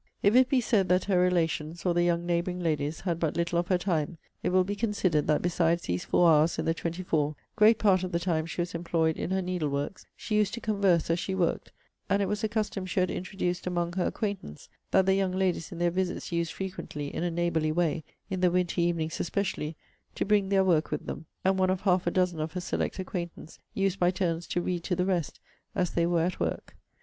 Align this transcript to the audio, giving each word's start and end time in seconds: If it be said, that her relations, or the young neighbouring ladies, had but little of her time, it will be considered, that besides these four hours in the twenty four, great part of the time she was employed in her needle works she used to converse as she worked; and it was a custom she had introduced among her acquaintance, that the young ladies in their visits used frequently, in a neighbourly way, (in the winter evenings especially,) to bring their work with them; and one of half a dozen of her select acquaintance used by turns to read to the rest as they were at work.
If 0.23 0.35
it 0.35 0.49
be 0.49 0.61
said, 0.61 0.89
that 0.89 1.03
her 1.03 1.19
relations, 1.19 1.85
or 1.85 1.93
the 1.93 2.01
young 2.01 2.25
neighbouring 2.25 2.59
ladies, 2.59 3.01
had 3.01 3.19
but 3.19 3.37
little 3.37 3.59
of 3.59 3.67
her 3.67 3.77
time, 3.77 4.17
it 4.41 4.49
will 4.49 4.63
be 4.63 4.75
considered, 4.75 5.27
that 5.27 5.43
besides 5.43 5.83
these 5.83 6.05
four 6.05 6.27
hours 6.27 6.57
in 6.57 6.65
the 6.65 6.73
twenty 6.73 7.03
four, 7.03 7.35
great 7.55 7.77
part 7.77 8.03
of 8.03 8.11
the 8.11 8.17
time 8.17 8.47
she 8.47 8.61
was 8.61 8.73
employed 8.73 9.15
in 9.15 9.29
her 9.29 9.43
needle 9.43 9.69
works 9.69 10.07
she 10.15 10.35
used 10.37 10.55
to 10.55 10.59
converse 10.59 11.11
as 11.11 11.19
she 11.19 11.35
worked; 11.35 11.71
and 12.09 12.19
it 12.19 12.27
was 12.27 12.43
a 12.43 12.49
custom 12.49 12.83
she 12.87 12.99
had 12.99 13.11
introduced 13.11 13.67
among 13.67 13.93
her 13.93 14.07
acquaintance, 14.07 14.69
that 14.89 15.05
the 15.05 15.13
young 15.13 15.33
ladies 15.33 15.71
in 15.71 15.77
their 15.77 15.91
visits 15.91 16.31
used 16.31 16.51
frequently, 16.51 17.13
in 17.13 17.21
a 17.21 17.29
neighbourly 17.29 17.71
way, 17.71 18.03
(in 18.27 18.39
the 18.41 18.49
winter 18.49 18.81
evenings 18.81 19.19
especially,) 19.19 19.75
to 20.15 20.25
bring 20.25 20.49
their 20.49 20.63
work 20.63 20.89
with 20.89 21.05
them; 21.05 21.27
and 21.45 21.59
one 21.59 21.69
of 21.69 21.81
half 21.81 22.07
a 22.07 22.11
dozen 22.11 22.39
of 22.39 22.53
her 22.53 22.59
select 22.59 22.97
acquaintance 22.97 23.59
used 23.75 23.99
by 23.99 24.09
turns 24.09 24.47
to 24.47 24.61
read 24.63 24.83
to 24.83 24.95
the 24.95 25.05
rest 25.05 25.39
as 25.75 25.91
they 25.91 26.07
were 26.07 26.21
at 26.23 26.39
work. 26.39 26.75